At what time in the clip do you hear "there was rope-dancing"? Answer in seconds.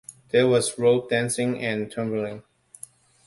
0.29-1.61